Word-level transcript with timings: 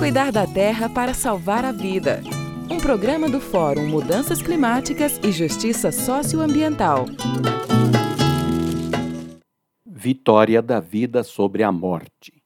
Cuidar 0.00 0.32
da 0.32 0.46
terra 0.46 0.88
para 0.88 1.12
salvar 1.12 1.62
a 1.62 1.72
vida. 1.72 2.22
Um 2.70 2.78
programa 2.78 3.28
do 3.28 3.38
Fórum 3.38 3.86
Mudanças 3.86 4.40
Climáticas 4.40 5.20
e 5.22 5.30
Justiça 5.30 5.92
Socioambiental. 5.92 7.04
Vitória 9.84 10.62
da 10.62 10.80
vida 10.80 11.22
sobre 11.22 11.62
a 11.62 11.70
morte. 11.70 12.39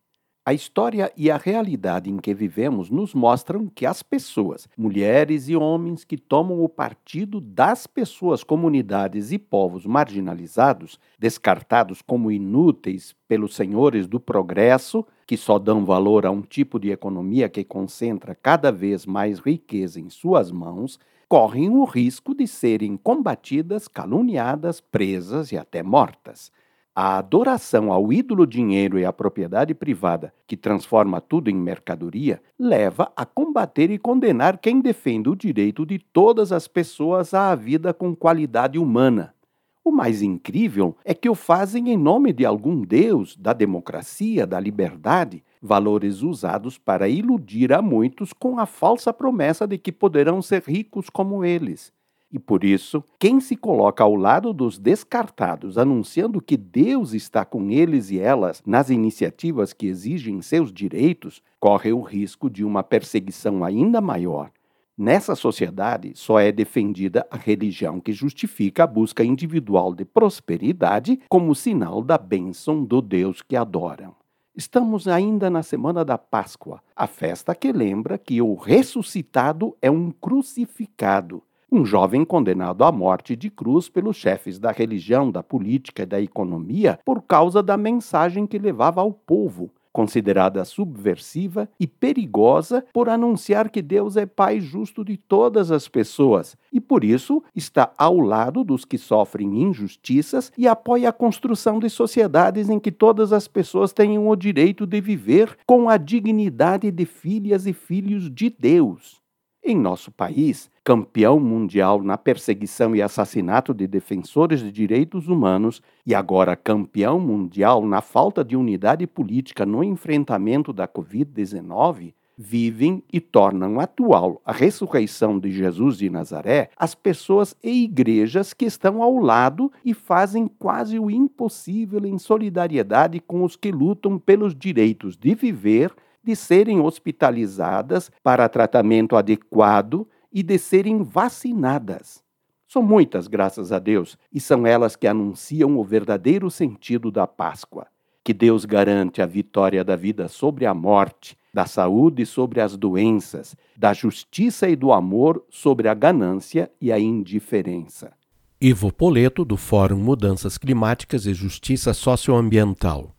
A 0.46 0.52
história 0.52 1.10
e 1.16 1.30
a 1.30 1.38
realidade 1.38 2.10
em 2.10 2.18
que 2.18 2.34
vivemos 2.34 2.90
nos 2.90 3.14
mostram 3.14 3.66
que 3.66 3.86
as 3.86 4.02
pessoas, 4.02 4.68
mulheres 4.76 5.48
e 5.48 5.56
homens 5.56 6.04
que 6.04 6.18
tomam 6.18 6.62
o 6.62 6.68
partido 6.68 7.40
das 7.40 7.86
pessoas, 7.86 8.44
comunidades 8.44 9.32
e 9.32 9.38
povos 9.38 9.86
marginalizados, 9.86 11.00
descartados 11.18 12.02
como 12.02 12.30
inúteis 12.30 13.16
pelos 13.26 13.54
senhores 13.54 14.06
do 14.06 14.20
progresso, 14.20 15.02
que 15.26 15.38
só 15.38 15.58
dão 15.58 15.82
valor 15.82 16.26
a 16.26 16.30
um 16.30 16.42
tipo 16.42 16.78
de 16.78 16.90
economia 16.90 17.48
que 17.48 17.64
concentra 17.64 18.34
cada 18.34 18.70
vez 18.70 19.06
mais 19.06 19.38
riqueza 19.38 19.98
em 19.98 20.10
suas 20.10 20.52
mãos, 20.52 21.00
correm 21.26 21.70
o 21.70 21.84
risco 21.84 22.34
de 22.34 22.46
serem 22.46 22.98
combatidas, 22.98 23.88
caluniadas, 23.88 24.78
presas 24.78 25.52
e 25.52 25.56
até 25.56 25.82
mortas. 25.82 26.52
A 26.96 27.18
adoração 27.18 27.90
ao 27.90 28.12
ídolo 28.12 28.46
dinheiro 28.46 29.00
e 29.00 29.04
à 29.04 29.12
propriedade 29.12 29.74
privada, 29.74 30.32
que 30.46 30.56
transforma 30.56 31.20
tudo 31.20 31.50
em 31.50 31.56
mercadoria, 31.56 32.40
leva 32.56 33.10
a 33.16 33.26
combater 33.26 33.90
e 33.90 33.98
condenar 33.98 34.58
quem 34.58 34.80
defende 34.80 35.28
o 35.28 35.34
direito 35.34 35.84
de 35.84 35.98
todas 35.98 36.52
as 36.52 36.68
pessoas 36.68 37.34
à 37.34 37.52
vida 37.56 37.92
com 37.92 38.14
qualidade 38.14 38.78
humana. 38.78 39.34
O 39.82 39.90
mais 39.90 40.22
incrível 40.22 40.96
é 41.04 41.12
que 41.12 41.28
o 41.28 41.34
fazem 41.34 41.90
em 41.90 41.96
nome 41.96 42.32
de 42.32 42.46
algum 42.46 42.82
Deus, 42.82 43.36
da 43.36 43.52
democracia, 43.52 44.46
da 44.46 44.60
liberdade, 44.60 45.42
valores 45.60 46.22
usados 46.22 46.78
para 46.78 47.08
iludir 47.08 47.72
a 47.72 47.82
muitos 47.82 48.32
com 48.32 48.60
a 48.60 48.66
falsa 48.66 49.12
promessa 49.12 49.66
de 49.66 49.78
que 49.78 49.90
poderão 49.90 50.40
ser 50.40 50.62
ricos 50.62 51.10
como 51.10 51.44
eles. 51.44 51.92
E 52.34 52.38
por 52.40 52.64
isso, 52.64 53.04
quem 53.16 53.38
se 53.38 53.54
coloca 53.54 54.02
ao 54.02 54.16
lado 54.16 54.52
dos 54.52 54.76
descartados, 54.76 55.78
anunciando 55.78 56.42
que 56.42 56.56
Deus 56.56 57.14
está 57.14 57.44
com 57.44 57.70
eles 57.70 58.10
e 58.10 58.18
elas 58.18 58.60
nas 58.66 58.90
iniciativas 58.90 59.72
que 59.72 59.86
exigem 59.86 60.42
seus 60.42 60.72
direitos, 60.72 61.40
corre 61.60 61.92
o 61.92 62.00
risco 62.00 62.50
de 62.50 62.64
uma 62.64 62.82
perseguição 62.82 63.62
ainda 63.62 64.00
maior. 64.00 64.50
Nessa 64.98 65.36
sociedade, 65.36 66.10
só 66.16 66.40
é 66.40 66.50
defendida 66.50 67.24
a 67.30 67.36
religião 67.36 68.00
que 68.00 68.12
justifica 68.12 68.82
a 68.82 68.86
busca 68.88 69.22
individual 69.22 69.94
de 69.94 70.04
prosperidade 70.04 71.20
como 71.28 71.54
sinal 71.54 72.02
da 72.02 72.18
bênção 72.18 72.84
do 72.84 73.00
Deus 73.00 73.42
que 73.42 73.54
adoram. 73.54 74.12
Estamos 74.56 75.06
ainda 75.06 75.48
na 75.48 75.62
semana 75.62 76.04
da 76.04 76.18
Páscoa, 76.18 76.82
a 76.96 77.06
festa 77.06 77.54
que 77.54 77.70
lembra 77.70 78.18
que 78.18 78.42
o 78.42 78.56
ressuscitado 78.56 79.76
é 79.80 79.88
um 79.88 80.10
crucificado 80.10 81.40
um 81.74 81.84
jovem 81.84 82.24
condenado 82.24 82.84
à 82.84 82.92
morte 82.92 83.34
de 83.34 83.50
cruz 83.50 83.88
pelos 83.88 84.16
chefes 84.16 84.60
da 84.60 84.70
religião, 84.70 85.28
da 85.28 85.42
política 85.42 86.04
e 86.04 86.06
da 86.06 86.20
economia 86.20 87.00
por 87.04 87.20
causa 87.22 87.60
da 87.60 87.76
mensagem 87.76 88.46
que 88.46 88.56
levava 88.58 89.00
ao 89.00 89.12
povo, 89.12 89.72
considerada 89.92 90.64
subversiva 90.64 91.68
e 91.78 91.88
perigosa 91.88 92.84
por 92.92 93.08
anunciar 93.08 93.70
que 93.70 93.82
Deus 93.82 94.16
é 94.16 94.24
Pai 94.24 94.60
justo 94.60 95.04
de 95.04 95.16
todas 95.16 95.72
as 95.72 95.88
pessoas 95.88 96.56
e, 96.72 96.80
por 96.80 97.02
isso, 97.02 97.42
está 97.56 97.92
ao 97.98 98.20
lado 98.20 98.62
dos 98.62 98.84
que 98.84 98.96
sofrem 98.96 99.62
injustiças 99.62 100.52
e 100.56 100.68
apoia 100.68 101.08
a 101.08 101.12
construção 101.12 101.80
de 101.80 101.90
sociedades 101.90 102.70
em 102.70 102.78
que 102.78 102.92
todas 102.92 103.32
as 103.32 103.48
pessoas 103.48 103.92
tenham 103.92 104.28
o 104.28 104.36
direito 104.36 104.86
de 104.86 105.00
viver 105.00 105.56
com 105.66 105.88
a 105.88 105.96
dignidade 105.96 106.88
de 106.92 107.04
filhas 107.04 107.66
e 107.66 107.72
filhos 107.72 108.30
de 108.30 108.48
Deus. 108.48 109.23
Em 109.66 109.74
nosso 109.74 110.12
país, 110.12 110.70
campeão 110.84 111.40
mundial 111.40 112.02
na 112.02 112.18
perseguição 112.18 112.94
e 112.94 113.00
assassinato 113.00 113.72
de 113.72 113.86
defensores 113.86 114.60
de 114.60 114.70
direitos 114.70 115.26
humanos 115.26 115.80
e 116.04 116.14
agora 116.14 116.54
campeão 116.54 117.18
mundial 117.18 117.86
na 117.86 118.02
falta 118.02 118.44
de 118.44 118.56
unidade 118.56 119.06
política 119.06 119.64
no 119.64 119.82
enfrentamento 119.82 120.70
da 120.70 120.86
Covid-19, 120.86 122.12
vivem 122.36 123.02
e 123.10 123.20
tornam 123.20 123.80
atual 123.80 124.42
a 124.44 124.52
ressurreição 124.52 125.38
de 125.38 125.50
Jesus 125.50 125.96
de 125.96 126.10
Nazaré 126.10 126.68
as 126.76 126.94
pessoas 126.94 127.56
e 127.62 127.84
igrejas 127.84 128.52
que 128.52 128.66
estão 128.66 129.02
ao 129.02 129.16
lado 129.16 129.72
e 129.84 129.94
fazem 129.94 130.46
quase 130.46 130.98
o 130.98 131.10
impossível 131.10 132.04
em 132.04 132.18
solidariedade 132.18 133.20
com 133.20 133.44
os 133.44 133.56
que 133.56 133.70
lutam 133.70 134.18
pelos 134.18 134.54
direitos 134.54 135.16
de 135.16 135.34
viver 135.34 135.94
de 136.24 136.34
serem 136.34 136.80
hospitalizadas 136.80 138.10
para 138.22 138.48
tratamento 138.48 139.16
adequado 139.16 140.08
e 140.32 140.42
de 140.42 140.58
serem 140.58 141.02
vacinadas. 141.02 142.24
São 142.66 142.82
muitas, 142.82 143.28
graças 143.28 143.70
a 143.70 143.78
Deus, 143.78 144.18
e 144.32 144.40
são 144.40 144.66
elas 144.66 144.96
que 144.96 145.06
anunciam 145.06 145.78
o 145.78 145.84
verdadeiro 145.84 146.50
sentido 146.50 147.10
da 147.10 147.26
Páscoa. 147.26 147.86
Que 148.24 148.32
Deus 148.32 148.64
garante 148.64 149.20
a 149.20 149.26
vitória 149.26 149.84
da 149.84 149.94
vida 149.94 150.28
sobre 150.28 150.64
a 150.64 150.72
morte, 150.72 151.36
da 151.52 151.66
saúde 151.66 152.24
sobre 152.24 152.60
as 152.60 152.76
doenças, 152.76 153.54
da 153.76 153.92
justiça 153.92 154.68
e 154.68 154.74
do 154.74 154.92
amor 154.92 155.44
sobre 155.50 155.88
a 155.88 155.94
ganância 155.94 156.70
e 156.80 156.90
a 156.90 156.98
indiferença. 156.98 158.12
Ivo 158.60 158.90
Poleto, 158.90 159.44
do 159.44 159.58
Fórum 159.58 159.98
Mudanças 159.98 160.56
Climáticas 160.56 161.26
e 161.26 161.34
Justiça 161.34 161.92
Socioambiental. 161.92 163.12